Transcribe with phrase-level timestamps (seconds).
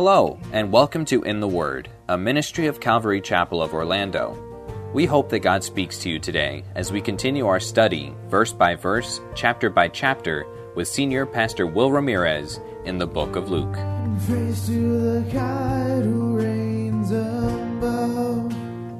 [0.00, 4.38] Hello, and welcome to In the Word, a ministry of Calvary Chapel of Orlando.
[4.94, 8.76] We hope that God speaks to you today as we continue our study, verse by
[8.76, 13.74] verse, chapter by chapter, with Senior Pastor Will Ramirez in the book of Luke.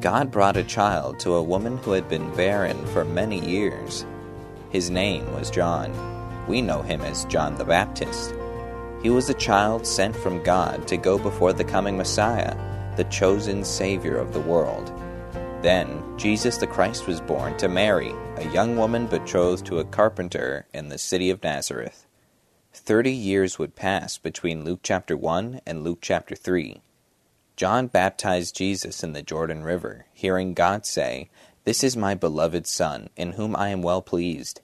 [0.00, 4.04] God brought a child to a woman who had been barren for many years.
[4.70, 5.92] His name was John.
[6.48, 8.34] We know him as John the Baptist.
[9.02, 12.56] He was a child sent from God to go before the coming Messiah,
[12.96, 14.92] the chosen Savior of the world.
[15.62, 20.66] Then Jesus the Christ was born to Mary, a young woman betrothed to a carpenter
[20.74, 22.06] in the city of Nazareth.
[22.72, 26.80] Thirty years would pass between Luke chapter 1 and Luke chapter 3.
[27.54, 31.30] John baptized Jesus in the Jordan River, hearing God say,
[31.62, 34.60] This is my beloved Son, in whom I am well pleased.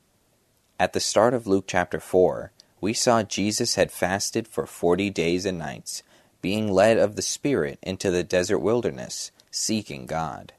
[0.79, 2.53] At the start of Luke chapter 4,
[2.85, 6.03] we saw Jesus had fasted for forty days and nights,
[6.43, 10.53] being led of the Spirit into the desert wilderness, seeking God.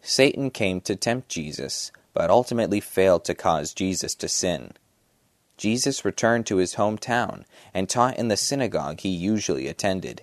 [0.00, 4.74] Satan came to tempt Jesus, but ultimately failed to cause Jesus to sin.
[5.56, 7.42] Jesus returned to his hometown
[7.74, 10.22] and taught in the synagogue he usually attended.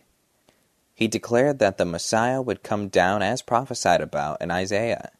[0.95, 5.11] He declared that the Messiah would come down as prophesied about in Isaiah.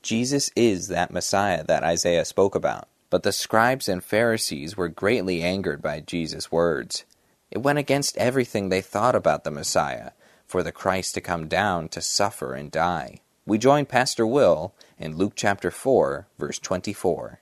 [0.00, 2.86] Jesus is that Messiah that Isaiah spoke about.
[3.10, 7.04] But the scribes and Pharisees were greatly angered by Jesus' words.
[7.50, 10.10] It went against everything they thought about the Messiah,
[10.46, 13.20] for the Christ to come down to suffer and die.
[13.46, 17.40] We join Pastor Will in Luke chapter 4, verse 24.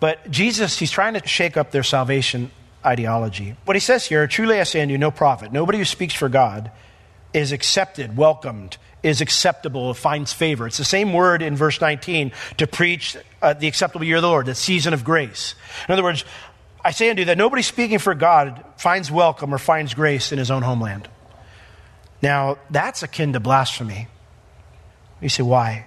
[0.00, 2.50] But Jesus, he's trying to shake up their salvation
[2.84, 3.56] ideology.
[3.64, 6.28] What he says here, truly I say unto you, no prophet, nobody who speaks for
[6.28, 6.70] God
[7.32, 10.66] is accepted, welcomed, is acceptable, finds favor.
[10.66, 14.28] It's the same word in verse 19 to preach uh, the acceptable year of the
[14.28, 15.54] Lord, the season of grace.
[15.88, 16.24] In other words,
[16.84, 20.38] I say unto you that nobody speaking for God finds welcome or finds grace in
[20.38, 21.08] his own homeland.
[22.22, 24.08] Now, that's akin to blasphemy.
[25.20, 25.86] You say, why?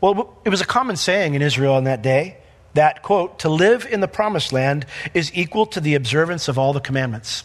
[0.00, 2.38] Well, it was a common saying in Israel in that day
[2.74, 6.72] that, quote, to live in the promised land is equal to the observance of all
[6.72, 7.44] the commandments.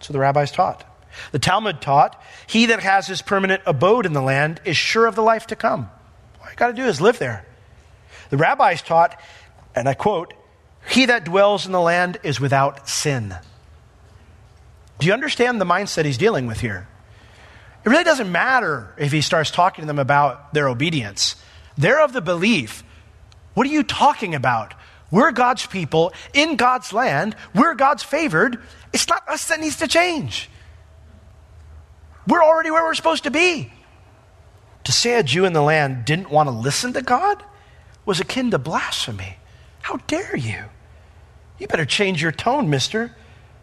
[0.00, 0.84] So the rabbis taught.
[1.32, 5.14] The Talmud taught, he that has his permanent abode in the land is sure of
[5.14, 5.90] the life to come.
[6.40, 7.46] All you got to do is live there.
[8.30, 9.20] The rabbis taught,
[9.74, 10.34] and I quote,
[10.88, 13.34] he that dwells in the land is without sin.
[14.98, 16.88] Do you understand the mindset he's dealing with here?
[17.84, 21.36] It really doesn't matter if he starts talking to them about their obedience.
[21.76, 22.82] They're of the belief.
[23.54, 24.74] What are you talking about?
[25.10, 27.36] We're God's people in God's land.
[27.54, 28.60] We're God's favored.
[28.92, 30.48] It's not us that needs to change.
[32.26, 33.72] We're already where we're supposed to be.
[34.84, 37.42] To say a Jew in the land didn't want to listen to God
[38.04, 39.36] was akin to blasphemy.
[39.80, 40.64] How dare you?
[41.58, 43.14] You better change your tone, mister.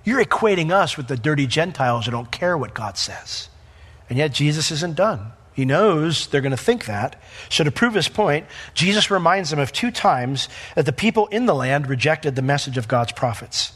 [0.03, 3.49] You're equating us with the dirty Gentiles who don't care what God says.
[4.09, 5.31] And yet Jesus isn't done.
[5.53, 7.21] He knows they're going to think that.
[7.49, 11.45] So, to prove his point, Jesus reminds them of two times that the people in
[11.45, 13.73] the land rejected the message of God's prophets.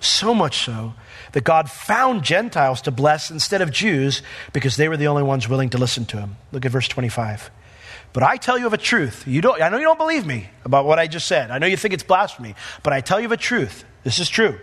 [0.00, 0.94] So much so
[1.32, 4.22] that God found Gentiles to bless instead of Jews
[4.52, 6.36] because they were the only ones willing to listen to him.
[6.52, 7.50] Look at verse 25.
[8.12, 9.26] But I tell you of a truth.
[9.26, 11.50] You don't, I know you don't believe me about what I just said.
[11.50, 13.84] I know you think it's blasphemy, but I tell you of a truth.
[14.04, 14.58] This is true.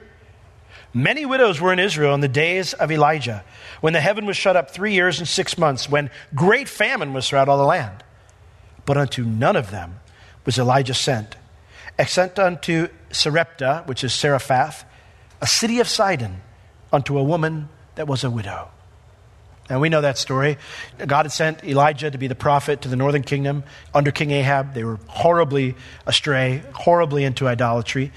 [0.94, 3.44] Many widows were in Israel in the days of Elijah,
[3.82, 7.30] when the heaven was shut up three years and six months, when great famine was
[7.30, 8.04] throughout all the land.
[8.86, 10.00] But unto none of them
[10.46, 11.36] was Elijah sent,
[11.98, 14.84] except unto Sarepta, which is Zarephath,
[15.42, 16.42] a city of Sidon,
[16.92, 18.70] unto a woman that was a widow.
[19.70, 20.58] And we know that story.
[20.98, 23.64] God had sent Elijah to be the prophet to the northern kingdom
[23.94, 24.74] under King Ahab.
[24.74, 25.76] They were horribly
[26.08, 28.12] astray, horribly into idolatry.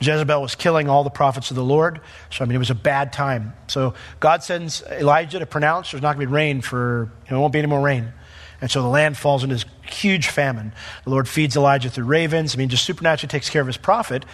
[0.00, 2.00] Jezebel was killing all the prophets of the Lord.
[2.30, 3.52] So, I mean, it was a bad time.
[3.68, 7.38] So, God sends Elijah to pronounce there's not going to be rain for, you know,
[7.38, 8.12] it won't be any more rain.
[8.60, 10.72] And so the land falls into this huge famine.
[11.04, 12.54] The Lord feeds Elijah through ravens.
[12.54, 14.24] I mean, just supernaturally takes care of his prophet.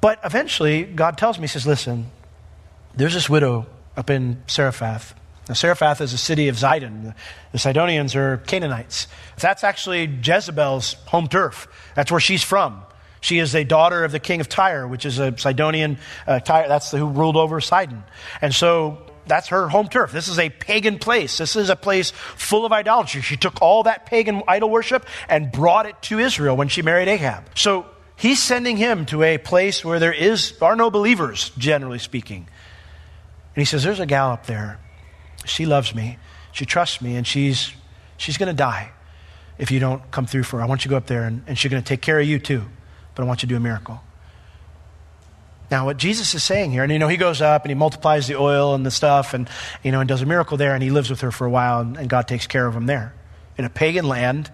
[0.00, 2.10] But eventually, God tells me, He says, Listen,
[2.96, 3.66] there's this widow
[3.96, 5.14] up in Zarephath.
[5.48, 7.14] Now, Zarephath is a city of Zidon.
[7.52, 9.06] The Sidonians are Canaanites.
[9.38, 11.68] That's actually Jezebel's home turf.
[11.94, 12.82] That's where she's from.
[13.20, 16.68] She is a daughter of the king of Tyre, which is a Sidonian uh, Tyre.
[16.68, 18.02] That's the, who ruled over Sidon.
[18.40, 20.12] And so that's her home turf.
[20.12, 21.38] This is a pagan place.
[21.38, 23.22] This is a place full of idolatry.
[23.22, 27.08] She took all that pagan idol worship and brought it to Israel when she married
[27.08, 27.44] Ahab.
[27.56, 32.48] So he's sending him to a place where there is are no believers, generally speaking.
[33.56, 34.78] And he says, There's a gal up there.
[35.46, 36.18] She loves me.
[36.52, 37.72] She trusts me, and she's
[38.18, 38.92] she's gonna die
[39.58, 40.62] if you don't come through for her.
[40.62, 42.38] I want you to go up there and, and she's gonna take care of you
[42.38, 42.62] too.
[43.14, 44.02] But I want you to do a miracle.
[45.70, 48.28] Now, what Jesus is saying here, and you know, he goes up and he multiplies
[48.28, 49.48] the oil and the stuff and,
[49.82, 51.80] you know, and does a miracle there, and he lives with her for a while,
[51.80, 53.14] and, and God takes care of him there.
[53.58, 54.50] In a pagan land,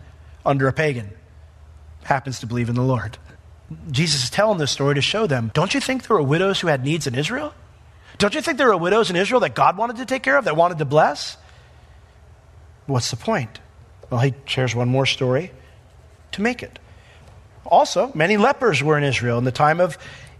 [0.47, 1.11] under a pagan,
[2.05, 3.19] happens to believe in the Lord.
[3.91, 6.69] Jesus is telling this story to show them don't you think there were widows who
[6.69, 7.53] had needs in Israel?
[8.23, 10.45] Don't you think there were widows in Israel that God wanted to take care of,
[10.45, 11.37] that wanted to bless?
[12.87, 13.59] What's the point?
[14.11, 15.51] Well, he shares one more story
[16.31, 16.79] to make it.
[17.67, 19.99] Also, many lepers were in Israel in the time of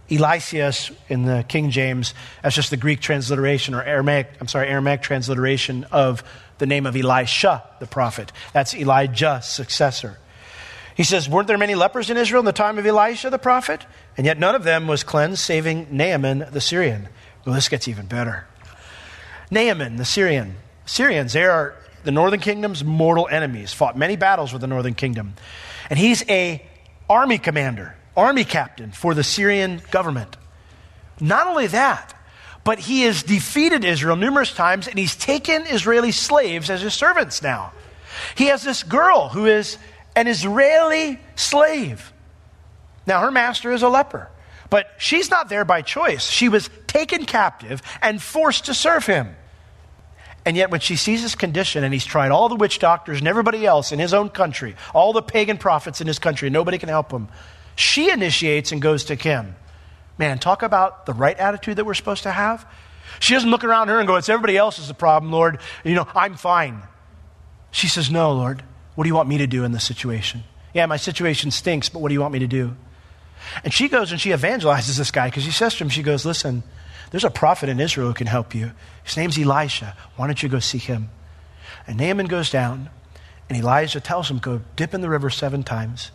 [0.09, 5.01] Eliseus in the King James, that's just the Greek transliteration or Aramaic, I'm sorry, Aramaic
[5.01, 6.23] transliteration of
[6.59, 8.31] the name of Elisha, the prophet.
[8.53, 10.19] That's Elijah's successor.
[10.95, 13.85] He says, Weren't there many lepers in Israel in the time of Elisha, the prophet?
[14.15, 17.09] And yet none of them was cleansed, saving Naaman the Syrian.
[17.45, 18.45] Well, this gets even better.
[19.51, 20.55] Naaman the Syrian.
[20.85, 25.35] Syrians, they are the northern kingdom's mortal enemies, fought many battles with the northern kingdom.
[25.89, 26.65] And he's a
[27.09, 30.37] army commander army captain for the Syrian government.
[31.19, 32.13] Not only that,
[32.63, 37.41] but he has defeated Israel numerous times and he's taken Israeli slaves as his servants
[37.41, 37.73] now.
[38.35, 39.77] He has this girl who is
[40.15, 42.13] an Israeli slave.
[43.05, 44.29] Now, her master is a leper,
[44.73, 46.27] but she's not there by choice.
[46.27, 49.35] She was taken captive and forced to serve him.
[50.47, 53.27] And yet, when she sees his condition, and he's tried all the witch doctors and
[53.27, 56.89] everybody else in his own country, all the pagan prophets in his country, nobody can
[56.89, 57.27] help him,
[57.75, 59.55] she initiates and goes to Kim.
[60.17, 62.65] Man, talk about the right attitude that we're supposed to have.
[63.19, 65.59] She doesn't look around her and go, It's everybody else's the problem, Lord.
[65.83, 66.81] You know, I'm fine.
[67.69, 68.63] She says, No, Lord.
[68.95, 70.43] What do you want me to do in this situation?
[70.73, 72.75] Yeah, my situation stinks, but what do you want me to do?
[73.63, 76.25] And she goes and she evangelizes this guy because she says to him, She goes,
[76.25, 76.63] Listen,
[77.11, 78.71] there's a prophet in Israel who can help you.
[79.03, 79.95] His name's Elisha.
[80.15, 81.09] Why don't you go see him?
[81.85, 82.89] And Naaman goes down,
[83.49, 86.11] and Elijah tells him, Go dip in the river seven times.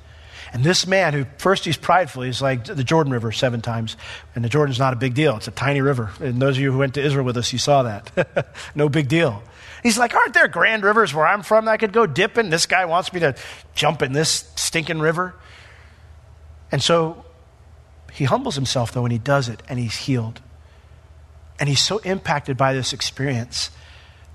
[0.53, 3.97] And this man, who first he's prideful, he's like the Jordan River seven times.
[4.35, 6.11] And the Jordan's not a big deal, it's a tiny river.
[6.21, 8.49] And those of you who went to Israel with us, you saw that.
[8.75, 9.43] no big deal.
[9.83, 12.51] He's like, Aren't there grand rivers where I'm from that I could go dip in?
[12.51, 13.35] This guy wants me to
[13.75, 15.35] jump in this stinking river.
[16.71, 17.25] And so
[18.13, 20.41] he humbles himself, though, and he does it, and he's healed.
[21.59, 23.71] And he's so impacted by this experience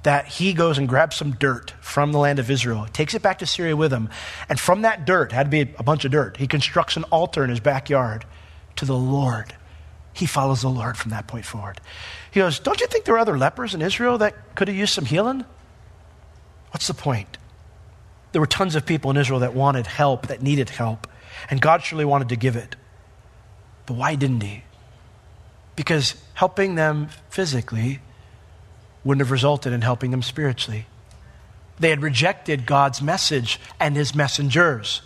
[0.04, 3.40] that he goes and grabs some dirt from the land of Israel, takes it back
[3.40, 4.10] to Syria with him,
[4.50, 7.44] and from that dirt, had to be a bunch of dirt, he constructs an altar
[7.44, 8.26] in his backyard
[8.76, 9.56] to the Lord.
[10.12, 11.80] He follows the Lord from that point forward.
[12.32, 14.94] He goes, Don't you think there are other lepers in Israel that could have used
[14.94, 15.46] some healing?
[16.72, 17.38] What's the point?
[18.32, 21.08] There were tons of people in Israel that wanted help, that needed help,
[21.50, 22.76] and God surely wanted to give it.
[23.86, 24.64] But why didn't He?
[25.76, 28.00] Because helping them physically
[29.04, 30.86] wouldn't have resulted in helping them spiritually.
[31.80, 35.02] They had rejected God's message and his messengers.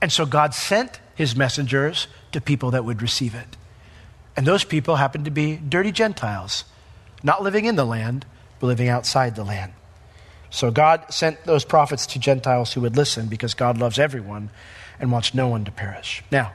[0.00, 3.56] And so God sent his messengers to people that would receive it.
[4.36, 6.64] And those people happened to be dirty Gentiles,
[7.22, 8.26] not living in the land,
[8.60, 9.72] but living outside the land.
[10.50, 14.50] So God sent those prophets to Gentiles who would listen because God loves everyone
[15.00, 16.22] and wants no one to perish.
[16.30, 16.52] Now,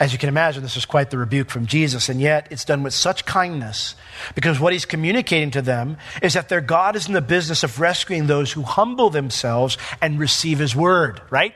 [0.00, 2.84] as you can imagine, this is quite the rebuke from Jesus, and yet it's done
[2.84, 3.96] with such kindness
[4.36, 7.80] because what he's communicating to them is that their God is in the business of
[7.80, 11.52] rescuing those who humble themselves and receive his word, right?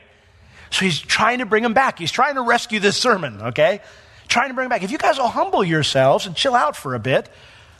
[0.71, 1.99] So he's trying to bring them back.
[1.99, 3.79] He's trying to rescue this sermon, okay?
[4.27, 4.83] Trying to bring them back.
[4.83, 7.29] If you guys will humble yourselves and chill out for a bit,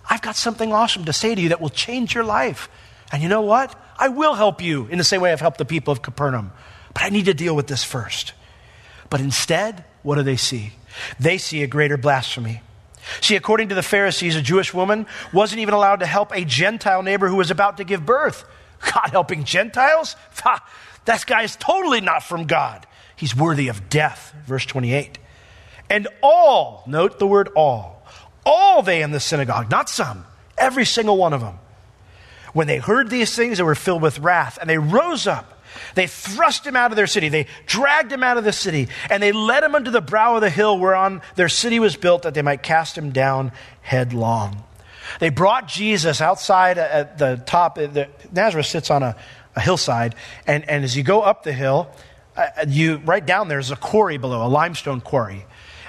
[0.10, 2.70] I've got something awesome to say to you that will change your life.
[3.12, 3.75] And you know what?
[3.98, 6.51] I will help you in the same way I've helped the people of Capernaum.
[6.94, 8.34] But I need to deal with this first.
[9.10, 10.74] But instead, what do they see?
[11.20, 12.62] They see a greater blasphemy.
[13.22, 17.04] See, according to the Pharisees, a Jewish woman wasn't even allowed to help a Gentile
[17.04, 18.46] neighbor who was about to give birth.
[18.94, 20.16] God helping Gentiles?
[20.44, 20.66] Ha,
[21.06, 22.86] that guy is totally not from God.
[23.16, 24.34] He's worthy of death.
[24.46, 25.18] Verse 28.
[25.90, 28.06] And all, note the word all,
[28.46, 30.26] all they in the synagogue, not some,
[30.58, 31.60] every single one of them,
[32.54, 35.53] when they heard these things, they were filled with wrath, and they rose up
[35.96, 37.30] they thrust him out of their city.
[37.30, 40.42] They dragged him out of the city, and they led him unto the brow of
[40.42, 43.51] the hill whereon their city was built, that they might cast him down
[43.82, 44.63] headlong.
[45.20, 47.77] They brought Jesus outside at the top.
[48.32, 49.15] Nazareth sits on a,
[49.56, 50.15] a hillside,
[50.48, 51.89] and, and as you go up the hill,
[52.36, 55.46] uh, you right down there's a quarry below, a limestone quarry.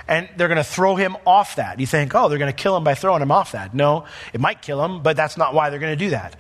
[0.07, 1.81] And they're going to throw him off that.
[1.81, 3.75] You think, oh, they're going to kill him by throwing him off that.
[3.75, 6.39] No, it might kill him, but that's not why they're going to do that.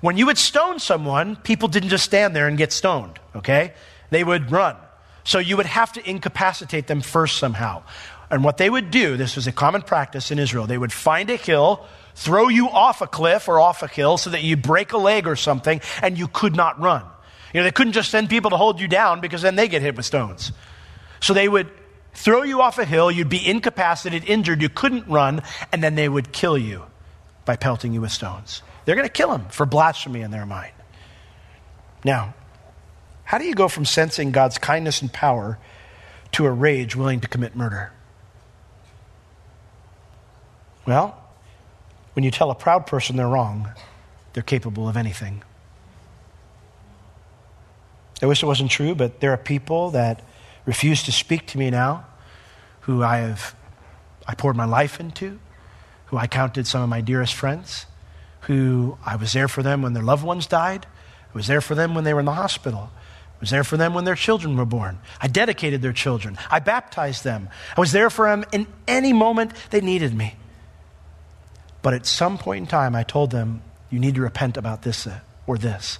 [0.00, 3.72] When you would stone someone, people didn't just stand there and get stoned, okay?
[4.10, 4.76] They would run.
[5.24, 7.82] So you would have to incapacitate them first somehow.
[8.30, 11.30] And what they would do, this was a common practice in Israel, they would find
[11.30, 14.92] a hill, throw you off a cliff or off a hill so that you break
[14.92, 17.02] a leg or something and you could not run.
[17.52, 19.82] You know, they couldn't just send people to hold you down because then they get
[19.82, 20.52] hit with stones.
[21.20, 21.70] So they would
[22.16, 26.08] throw you off a hill, you'd be incapacitated, injured, you couldn't run, and then they
[26.08, 26.86] would kill you
[27.44, 28.62] by pelting you with stones.
[28.84, 30.72] They're going to kill him for blasphemy in their mind.
[32.04, 32.34] Now,
[33.24, 35.58] how do you go from sensing God's kindness and power
[36.32, 37.92] to a rage willing to commit murder?
[40.86, 41.22] Well,
[42.14, 43.70] when you tell a proud person they're wrong,
[44.32, 45.42] they're capable of anything.
[48.22, 50.22] I wish it wasn't true, but there are people that
[50.66, 52.04] refuse to speak to me now
[52.80, 53.56] who I have
[54.28, 55.38] I poured my life into,
[56.06, 57.86] who I counted some of my dearest friends,
[58.42, 60.86] who I was there for them when their loved ones died,
[61.32, 62.90] I was there for them when they were in the hospital.
[62.92, 64.98] I was there for them when their children were born.
[65.20, 66.38] I dedicated their children.
[66.50, 67.50] I baptized them.
[67.76, 70.36] I was there for them in any moment they needed me.
[71.82, 75.06] But at some point in time, I told them, you need to repent about this
[75.06, 75.98] uh, or this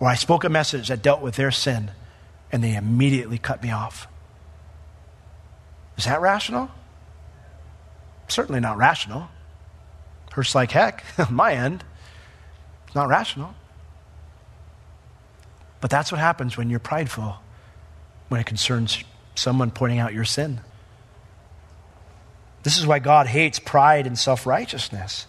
[0.00, 1.92] Or I spoke a message that dealt with their sin,
[2.52, 4.06] and they immediately cut me off.
[5.96, 6.70] Is that rational?
[8.28, 9.28] Certainly not rational.
[10.32, 11.84] Hurts like heck on my end.
[12.86, 13.54] It's not rational.
[15.80, 17.36] But that's what happens when you're prideful,
[18.28, 19.02] when it concerns
[19.34, 20.60] someone pointing out your sin.
[22.62, 25.26] This is why God hates pride and self righteousness.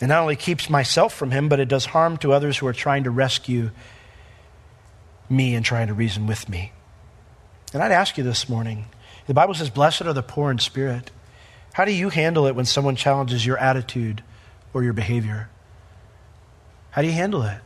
[0.00, 2.72] It not only keeps myself from him, but it does harm to others who are
[2.72, 3.70] trying to rescue
[5.32, 6.72] me and trying to reason with me.
[7.72, 8.86] And I'd ask you this morning
[9.26, 11.10] the Bible says, Blessed are the poor in spirit.
[11.72, 14.22] How do you handle it when someone challenges your attitude
[14.74, 15.48] or your behavior?
[16.90, 17.60] How do you handle it?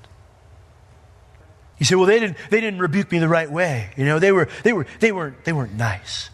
[1.79, 3.91] You say, well, they didn't, they didn't rebuke me the right way.
[3.97, 6.31] You know, they, were, they, were, they, weren't, they weren't nice.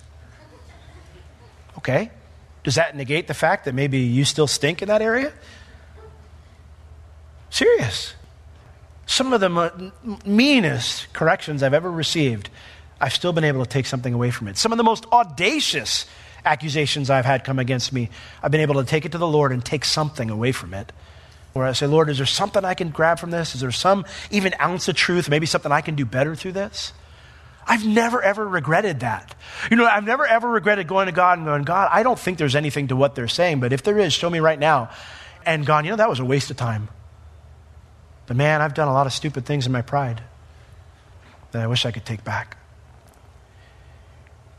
[1.79, 2.11] Okay.
[2.63, 5.33] Does that negate the fact that maybe you still stink in that area?
[7.51, 8.15] Serious.
[9.13, 9.93] Some of the
[10.25, 12.49] meanest corrections I've ever received,
[12.99, 14.57] I've still been able to take something away from it.
[14.57, 16.07] Some of the most audacious
[16.47, 18.09] accusations I've had come against me,
[18.43, 20.93] I've been able to take it to the Lord and take something away from it.
[21.53, 23.55] Where I say, Lord, is there something I can grab from this?
[23.55, 26.95] Is there some even ounce of truth, maybe something I can do better through this?
[27.67, 29.35] I've never ever regretted that.
[29.71, 32.39] You know, I've never ever regretted going to God and going, God, I don't think
[32.39, 34.89] there's anything to what they're saying, but if there is, show me right now.
[35.45, 36.89] And gone, you know, that was a waste of time.
[38.27, 40.23] But man, I've done a lot of stupid things in my pride
[41.51, 42.57] that I wish I could take back.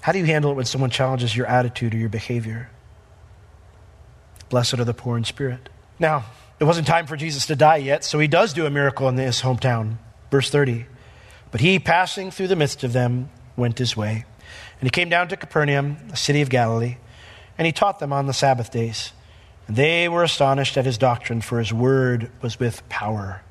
[0.01, 2.69] How do you handle it when someone challenges your attitude or your behavior?
[4.49, 5.69] Blessed are the poor in spirit.
[5.97, 6.25] Now,
[6.59, 9.17] it wasn't time for Jesus to die yet, so he does do a miracle in
[9.17, 9.95] his hometown.
[10.29, 10.85] Verse 30.
[11.51, 14.25] But he, passing through the midst of them, went his way.
[14.79, 16.97] And he came down to Capernaum, a city of Galilee,
[17.57, 19.13] and he taught them on the Sabbath days.
[19.67, 23.41] And they were astonished at his doctrine, for his word was with power.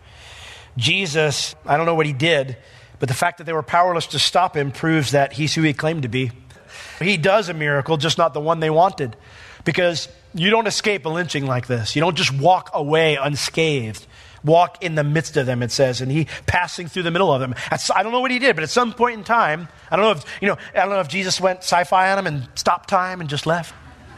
[0.77, 2.57] Jesus, I don't know what he did,
[2.99, 5.73] but the fact that they were powerless to stop him proves that he's who he
[5.73, 6.33] claimed to be.
[7.01, 9.17] He does a miracle, just not the one they wanted.
[9.65, 11.95] Because you don't escape a lynching like this.
[11.95, 14.07] You don't just walk away unscathed.
[14.45, 17.41] Walk in the midst of them, it says, and he passing through the middle of
[17.41, 17.55] them.
[17.95, 20.11] I don't know what he did, but at some point in time, I don't know
[20.11, 23.21] if, you know, I don't know if Jesus went sci-fi on him and stopped time
[23.21, 23.73] and just left.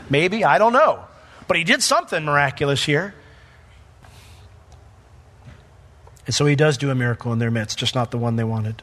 [0.08, 1.04] Maybe, I don't know.
[1.46, 3.14] But he did something miraculous here.
[6.26, 8.44] And so he does do a miracle in their midst, just not the one they
[8.44, 8.82] wanted.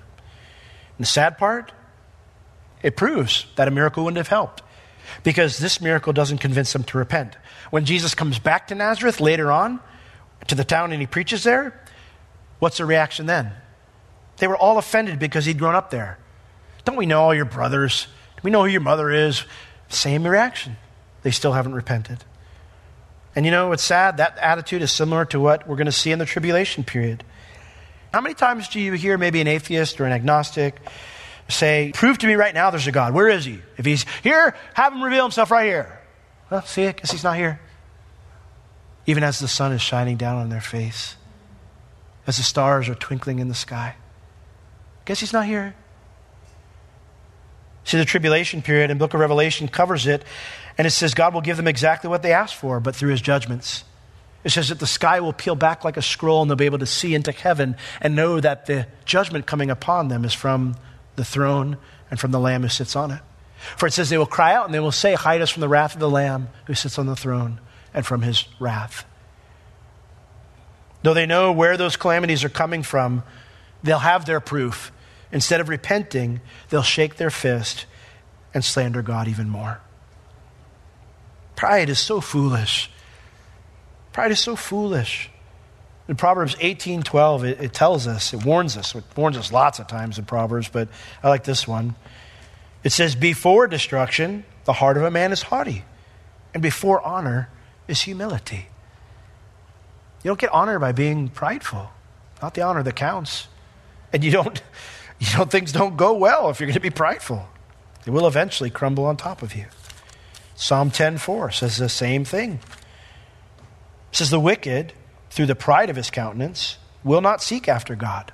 [0.98, 1.72] And the sad part,
[2.84, 4.62] it proves that a miracle wouldn't have helped
[5.24, 7.36] because this miracle doesn't convince them to repent.
[7.70, 9.80] When Jesus comes back to Nazareth later on,
[10.48, 11.80] to the town, and he preaches there,
[12.60, 13.52] what's the reaction then?
[14.38, 16.18] They were all offended because he'd grown up there.
[16.84, 18.08] Don't we know all your brothers?
[18.38, 19.44] Do we know who your mother is?
[19.90, 20.78] Same reaction.
[21.22, 22.24] They still haven't repented.
[23.36, 24.18] And you know, it's sad.
[24.18, 27.24] That attitude is similar to what we're going to see in the tribulation period.
[28.14, 30.80] How many times do you hear maybe an atheist or an agnostic
[31.48, 33.14] say, Prove to me right now there's a God?
[33.14, 33.60] Where is he?
[33.78, 36.00] If he's here, have him reveal himself right here.
[36.50, 37.62] Well, see, I guess he's not here.
[39.06, 41.16] Even as the sun is shining down on their face,
[42.28, 43.96] as the stars are twinkling in the sky.
[45.06, 45.74] Guess he's not here.
[47.84, 50.24] See, the tribulation period in book of Revelation covers it,
[50.78, 53.22] and it says God will give them exactly what they asked for, but through his
[53.22, 53.84] judgments.
[54.44, 56.80] It says that the sky will peel back like a scroll and they'll be able
[56.80, 60.76] to see into heaven and know that the judgment coming upon them is from
[61.16, 61.78] the throne
[62.10, 63.22] and from the Lamb who sits on it.
[63.78, 65.70] For it says, They will cry out and they will say, Hide us from the
[65.70, 67.60] wrath of the Lamb who sits on the throne
[67.94, 69.06] and from his wrath.
[71.04, 73.24] Though they know where those calamities are coming from,
[73.84, 74.92] they'll have their proof.
[75.32, 77.86] Instead of repenting, they'll shake their fist
[78.54, 79.82] and slander God even more.
[81.62, 82.90] Pride is so foolish.
[84.14, 85.30] Pride is so foolish.
[86.08, 89.78] In Proverbs 18 12, it, it, tells us, it warns us, it warns us lots
[89.78, 90.90] of times in Proverbs, but
[91.22, 91.94] I like this one.
[92.84, 95.86] It says, Before destruction, the heart of a man is haughty,
[96.56, 97.48] and before honor
[97.88, 98.66] is humility.
[100.24, 101.92] You don't get honor by being prideful,
[102.42, 103.48] not the honor that counts.
[104.12, 104.60] And you don't,
[105.20, 107.48] you don't, things don't go well if you're going to be prideful.
[108.08, 109.68] It will eventually crumble on top of you.
[110.62, 112.60] Psalm 10:4 says the same thing.
[114.12, 114.94] It says the wicked,
[115.32, 118.32] through the pride of his countenance, will not seek after God.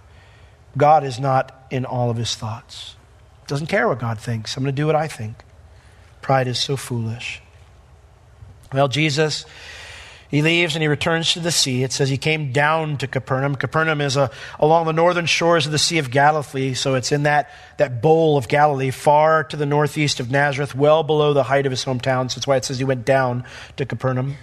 [0.76, 2.98] God is not in all of his thoughts.
[3.48, 4.58] Doesn't care what God thinks.
[4.58, 5.38] I'm going to do what I think.
[6.22, 7.42] Pride is so foolish.
[8.74, 9.46] Well, Jesus
[10.30, 11.84] he leaves and he returns to the sea.
[11.84, 13.56] It says he came down to Capernaum.
[13.56, 14.30] Capernaum is a,
[14.60, 18.38] along the northern shores of the Sea of Galilee, so it's in that, that bowl
[18.38, 22.30] of Galilee, far to the northeast of Nazareth, well below the height of his hometown.
[22.30, 23.46] So that's why it says he went down
[23.78, 24.36] to Capernaum,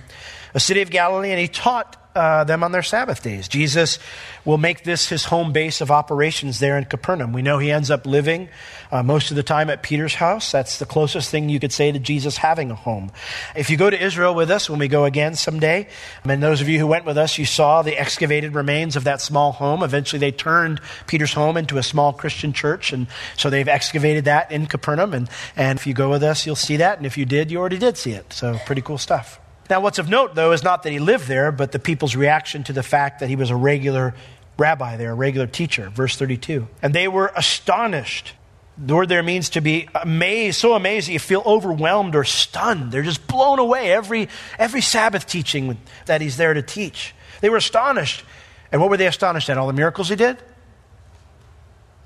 [0.54, 3.48] a city of Galilee, and he taught uh, them on their Sabbath days.
[3.48, 3.98] Jesus
[4.44, 7.32] will make this his home base of operations there in Capernaum.
[7.32, 8.48] We know he ends up living
[8.92, 10.52] uh, most of the time at Peter's house.
[10.52, 13.10] That's the closest thing you could say to Jesus having a home.
[13.56, 15.88] If you go to Israel with us when we go again someday,
[16.24, 19.20] and those of you who went with us, you saw the excavated remains of that
[19.20, 19.82] small home.
[19.82, 23.06] Eventually, they turned Peter's home into a small Christian church, and
[23.36, 25.14] so they've excavated that in Capernaum.
[25.14, 26.98] And, and if you go with us, you'll see that.
[26.98, 28.32] And if you did, you already did see it.
[28.32, 29.40] So, pretty cool stuff.
[29.70, 32.64] Now, what's of note, though, is not that he lived there, but the people's reaction
[32.64, 34.14] to the fact that he was a regular
[34.58, 35.88] rabbi there, a regular teacher.
[35.88, 36.68] Verse 32.
[36.82, 38.34] And they were astonished.
[38.76, 42.92] The word there means to be amazed, so amazed that you feel overwhelmed or stunned.
[42.92, 44.28] They're just blown away every,
[44.58, 47.14] every Sabbath teaching that he's there to teach.
[47.40, 48.24] They were astonished.
[48.70, 49.56] And what were they astonished at?
[49.56, 50.36] All the miracles he did?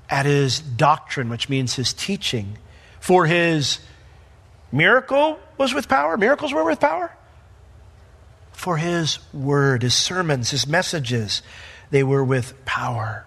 [0.09, 2.57] At his doctrine, which means his teaching.
[2.99, 3.79] For his
[4.71, 7.11] miracle was with power, miracles were with power
[8.59, 11.41] for his word, his sermons, his messages.
[11.91, 13.25] They were with power.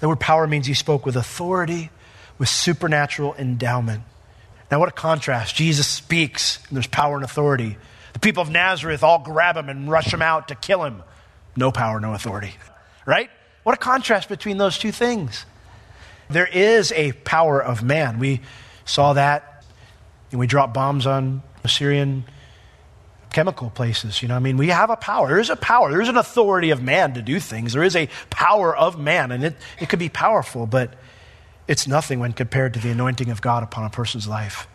[0.00, 1.88] The word power means he spoke with authority,
[2.36, 4.02] with supernatural endowment.
[4.70, 5.56] Now, what a contrast.
[5.56, 7.78] Jesus speaks, and there's power and authority.
[8.12, 11.02] The people of Nazareth all grab him and rush him out to kill him.
[11.56, 12.52] No power, no authority.
[13.06, 13.30] Right?
[13.62, 15.46] What a contrast between those two things.
[16.28, 18.18] There is a power of man.
[18.18, 18.42] We
[18.84, 19.64] saw that,
[20.30, 22.24] and we dropped bombs on Assyrian
[23.30, 24.22] chemical places.
[24.22, 25.28] You know, I mean, we have a power.
[25.28, 25.90] There is a power.
[25.90, 27.72] There is an authority of man to do things.
[27.72, 30.94] There is a power of man, and it, it could be powerful, but
[31.66, 34.66] it's nothing when compared to the anointing of God upon a person's life.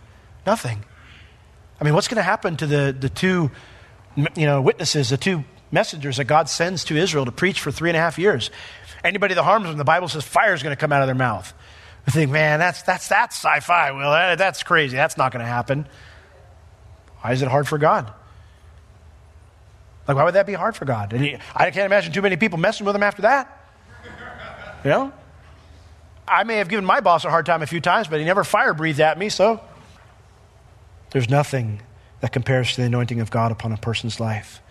[0.45, 0.85] Nothing.
[1.81, 3.49] I mean, what's going to happen to the, the two,
[4.15, 7.89] you know, witnesses, the two messengers that God sends to Israel to preach for three
[7.89, 8.51] and a half years?
[9.03, 11.15] Anybody that harms them, the Bible says fire is going to come out of their
[11.15, 11.51] mouth.
[12.07, 13.91] I think, man, that's, that's, that's sci-fi.
[13.91, 14.95] Well, that, that's crazy.
[14.95, 15.87] That's not going to happen.
[17.21, 18.13] Why is it hard for God?
[20.07, 21.11] Like, why would that be hard for God?
[21.13, 23.59] He, I can't imagine too many people messing with him after that.
[24.83, 25.13] You know?
[26.27, 28.43] I may have given my boss a hard time a few times, but he never
[28.43, 29.61] fire breathed at me, so
[31.11, 31.81] there's nothing
[32.21, 34.61] that compares to the anointing of God upon a person's life.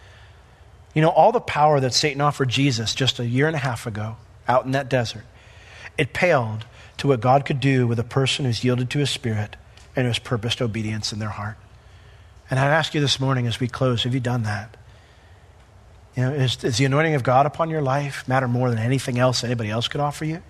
[0.95, 3.87] You know, all the power that Satan offered Jesus just a year and a half
[3.87, 4.17] ago
[4.49, 5.25] out in that desert,
[5.97, 6.67] it paled
[6.99, 9.57] to what God could do with a person who's yielded to his spirit
[9.97, 11.57] and has purposed obedience in their heart.
[12.51, 14.77] And I'd ask you this morning as we close have you done that?
[16.17, 19.19] You know, is, is the anointing of God upon your life matter more than anything
[19.19, 20.43] else anybody else could offer you?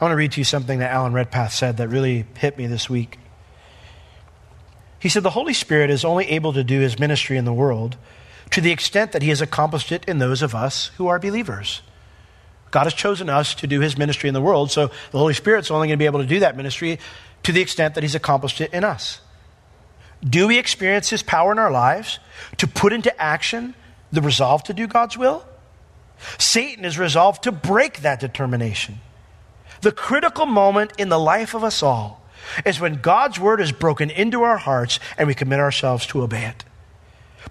[0.00, 2.66] I want to read to you something that Alan Redpath said that really hit me
[2.66, 3.18] this week.
[4.98, 7.96] He said, The Holy Spirit is only able to do his ministry in the world
[8.50, 11.82] to the extent that he has accomplished it in those of us who are believers.
[12.70, 15.70] God has chosen us to do his ministry in the world, so the Holy Spirit's
[15.70, 16.98] only going to be able to do that ministry
[17.42, 19.20] to the extent that he's accomplished it in us.
[20.24, 22.18] Do we experience his power in our lives
[22.58, 23.74] to put into action
[24.12, 25.44] the resolve to do God's will?
[26.38, 29.00] Satan is resolved to break that determination.
[29.80, 32.22] The critical moment in the life of us all
[32.64, 36.44] is when God's word is broken into our hearts and we commit ourselves to obey
[36.44, 36.64] it.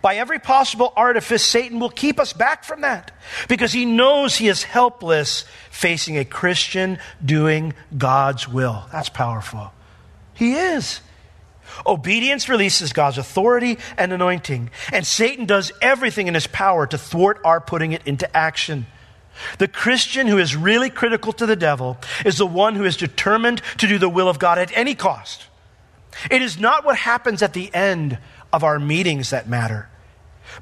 [0.02, 3.12] By every possible artifice, Satan will keep us back from that
[3.50, 8.86] because he knows he is helpless facing a Christian doing God's will.
[8.91, 9.74] That's powerful.
[10.34, 11.02] He is.
[11.86, 17.40] Obedience releases God's authority and anointing, and Satan does everything in his power to thwart
[17.44, 18.88] our putting it into action.
[19.58, 23.62] The Christian who is really critical to the devil is the one who is determined
[23.78, 25.48] to do the will of God at any cost.
[26.30, 28.18] It is not what happens at the end
[28.52, 29.90] of our meetings that matter,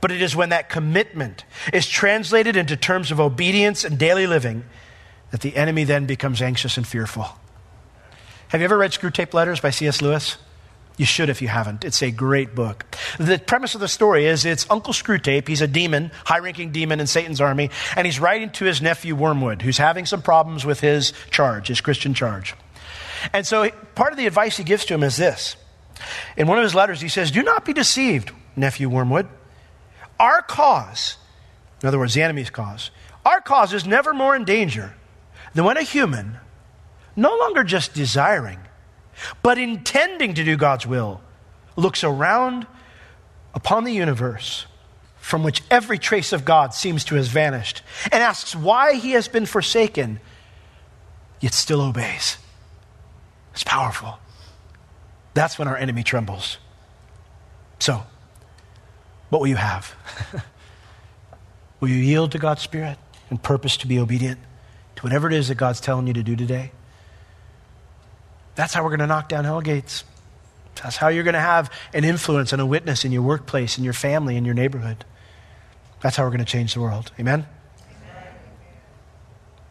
[0.01, 1.43] but it is when that commitment
[1.73, 4.63] is translated into terms of obedience and daily living
[5.31, 7.27] that the enemy then becomes anxious and fearful.
[8.49, 10.01] Have you ever read Screwtape Letters by C.S.
[10.01, 10.37] Lewis?
[10.99, 11.85] You should if you haven't.
[11.85, 12.85] It's a great book.
[13.17, 15.47] The premise of the story is it's Uncle Screwtape.
[15.47, 19.15] He's a demon, high ranking demon in Satan's army, and he's writing to his nephew
[19.15, 22.53] Wormwood, who's having some problems with his charge, his Christian charge.
[23.31, 25.55] And so part of the advice he gives to him is this.
[26.35, 29.29] In one of his letters, he says, Do not be deceived, nephew Wormwood.
[30.19, 31.15] Our cause,
[31.81, 32.91] in other words, the enemy's cause,
[33.25, 34.95] our cause is never more in danger
[35.53, 36.39] than when a human,
[37.15, 38.59] no longer just desiring,
[39.41, 41.21] but intending to do God's will,
[41.75, 42.67] looks around
[43.53, 44.65] upon the universe
[45.19, 49.27] from which every trace of God seems to have vanished and asks why he has
[49.27, 50.19] been forsaken,
[51.39, 52.37] yet still obeys.
[53.53, 54.19] It's powerful.
[55.33, 56.57] That's when our enemy trembles.
[57.79, 58.03] So,
[59.29, 59.95] what will you have?
[61.79, 62.97] will you yield to God's Spirit
[63.29, 64.39] and purpose to be obedient
[64.95, 66.71] to whatever it is that God's telling you to do today?
[68.59, 70.03] That's how we're going to knock down hell gates.
[70.83, 73.85] That's how you're going to have an influence and a witness in your workplace, in
[73.85, 75.05] your family, in your neighborhood.
[76.01, 77.13] That's how we're going to change the world.
[77.17, 77.47] Amen?
[77.89, 78.33] Amen.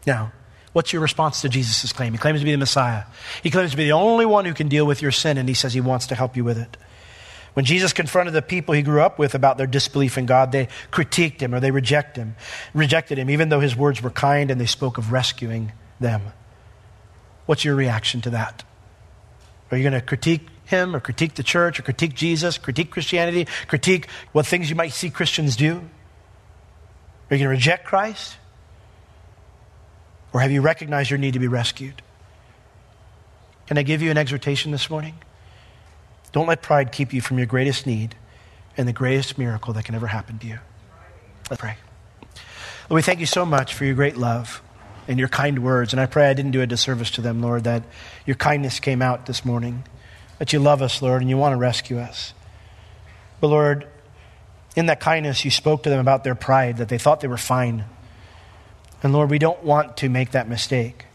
[0.07, 0.31] Now,
[0.73, 2.13] what's your response to Jesus' claim?
[2.13, 3.03] He claims to be the Messiah.
[3.43, 5.53] He claims to be the only one who can deal with your sin, and he
[5.53, 6.75] says he wants to help you with it.
[7.53, 10.67] When Jesus confronted the people he grew up with about their disbelief in God, they
[10.91, 12.35] critiqued him or they reject him,
[12.73, 16.23] rejected him, even though his words were kind and they spoke of rescuing them.
[17.45, 18.63] What's your reaction to that?
[19.71, 23.47] Are you going to critique him or critique the church or critique Jesus, critique Christianity,
[23.67, 25.77] critique what things you might see Christians do?
[27.29, 28.37] Are you going to reject Christ?
[30.33, 32.01] Or have you recognized your need to be rescued?
[33.67, 35.15] Can I give you an exhortation this morning?
[36.31, 38.15] Don't let pride keep you from your greatest need
[38.77, 40.59] and the greatest miracle that can ever happen to you.
[41.49, 41.77] Let's pray.
[42.89, 44.61] Lord, we thank you so much for your great love
[45.09, 45.91] and your kind words.
[45.91, 47.83] And I pray I didn't do a disservice to them, Lord, that
[48.27, 49.83] your kindness came out this morning,
[50.37, 52.33] that you love us, Lord, and you want to rescue us.
[53.41, 53.87] But Lord,
[54.75, 57.37] in that kindness, you spoke to them about their pride, that they thought they were
[57.37, 57.85] fine.
[59.01, 61.05] And Lord, we don't want to make that mistake.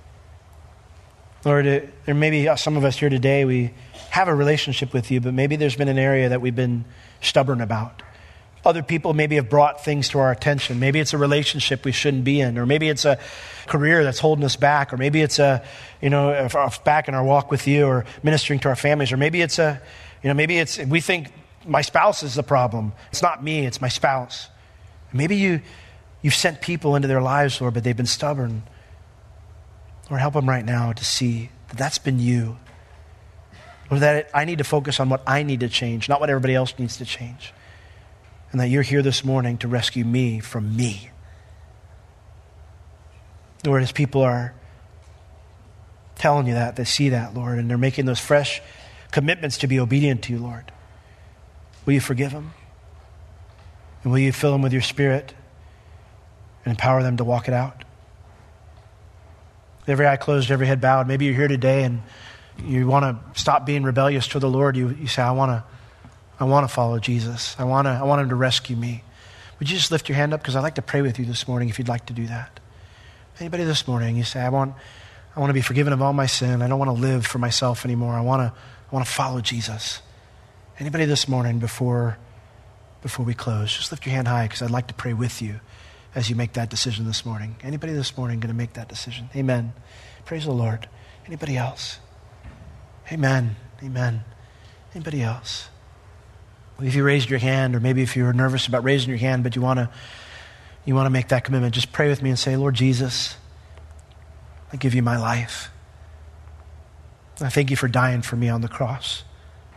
[1.45, 3.73] Lord, uh, there may be some of us here today, we
[4.11, 6.85] have a relationship with you, but maybe there's been an area that we've been
[7.21, 8.03] stubborn about
[8.65, 10.81] other people maybe have brought things to our attention.
[10.81, 13.19] Maybe it's a relationship we shouldn't be in, or maybe it's a
[13.67, 15.65] career that's holding us back, or maybe it's a,
[16.01, 16.49] you know,
[16.85, 19.81] back in our walk with you, or ministering to our families, or maybe it's a,
[20.23, 21.33] you know, maybe it's, we think
[21.67, 22.93] my spouse is the problem.
[23.11, 24.49] It's not me, it's my spouse.
[25.13, 25.61] Maybe you,
[26.23, 28.63] you've sent people into their lives, Lord, but they've been stubborn.
[30.11, 32.57] Lord, help them right now to see that that's been you.
[33.91, 36.55] Or that I need to focus on what I need to change, not what everybody
[36.55, 37.53] else needs to change
[38.55, 41.11] and that you're here this morning to rescue me from me.
[43.67, 44.55] Lord, as people are
[46.15, 48.63] telling you that, they see that, Lord, and they're making those fresh
[49.11, 50.71] commitments to be obedient to you, Lord.
[51.85, 52.55] Will you forgive them?
[54.05, 55.35] And will you fill them with your spirit
[56.65, 57.83] and empower them to walk it out?
[59.89, 61.09] Every eye closed, every head bowed.
[61.09, 62.03] Maybe you're here today and
[62.65, 64.77] you want to stop being rebellious to the Lord.
[64.77, 65.65] You, you say, I want to
[66.39, 67.55] I want to follow Jesus.
[67.59, 69.05] I want, to, I want him to rescue me.
[69.59, 70.41] Would you just lift your hand up?
[70.41, 72.61] Because I'd like to pray with you this morning if you'd like to do that.
[73.41, 74.75] Anybody this morning, you say, I want,
[75.35, 76.63] I want to be forgiven of all my sin.
[76.63, 78.15] I don't want to live for myself anymore.
[78.15, 80.03] I want to, I want to follow Jesus.
[80.79, 82.19] Anybody this morning before,
[83.03, 85.61] before we close, just lift your hand high because I'd like to pray with you
[86.15, 87.57] as you make that decision this morning.
[87.63, 89.29] Anybody this morning going to make that decision?
[89.37, 89.73] Amen.
[90.25, 90.89] Praise the Lord.
[91.27, 91.99] Anybody else?
[93.11, 93.57] Amen.
[93.83, 94.25] Amen.
[94.95, 95.69] Anybody else?
[96.81, 99.55] If you raised your hand, or maybe if you're nervous about raising your hand, but
[99.55, 99.89] you want to
[100.85, 103.37] you want to make that commitment, just pray with me and say, Lord Jesus,
[104.73, 105.71] I give you my life.
[107.41, 109.25] I thank you for dying for me on the cross.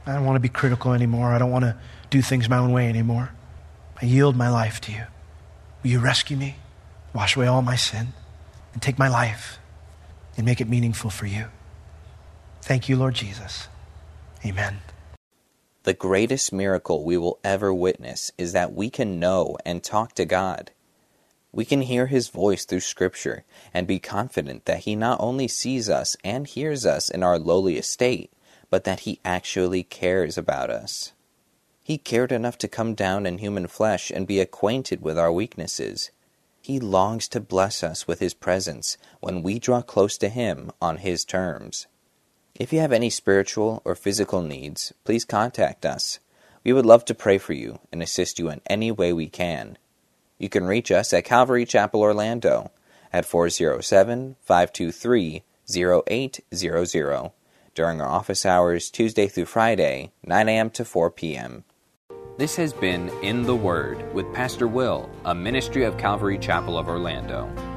[0.06, 1.32] I don't want to be critical anymore.
[1.32, 1.78] I don't want to
[2.10, 3.32] do things my own way anymore.
[4.02, 5.04] I yield my life to you.
[5.84, 6.58] Will you rescue me,
[7.14, 8.10] wash away all my sin,
[8.74, 9.60] and take my life
[10.36, 11.46] and make it meaningful for you?
[12.62, 13.68] Thank you, Lord Jesus.
[14.46, 14.80] Amen.
[15.88, 20.26] The greatest miracle we will ever witness is that we can know and talk to
[20.26, 20.72] God.
[21.54, 25.90] We can hear His voice through Scripture and be confident that He not only sees
[25.90, 28.34] us and hears us in our lowly estate,
[28.70, 31.14] but that He actually cares about us.
[31.82, 36.12] He cared enough to come down in human flesh and be acquainted with our weaknesses.
[36.62, 40.98] He longs to bless us with His presence when we draw close to Him on
[40.98, 41.88] His terms.
[42.60, 46.18] If you have any spiritual or physical needs, please contact us.
[46.64, 49.78] We would love to pray for you and assist you in any way we can.
[50.40, 52.72] You can reach us at Calvary Chapel Orlando
[53.14, 57.32] at 407 523 0800
[57.76, 60.72] during our office hours Tuesday through Friday, 9 a.m.
[60.72, 61.64] to 4 p.m.
[62.40, 66.88] This has been In the Word with Pastor Will, a ministry of Calvary Chapel of
[66.88, 67.77] Orlando.